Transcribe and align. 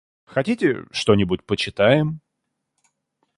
Хотите, 0.25 0.87
что-нибудь 0.89 1.43
почитаем? 1.45 2.21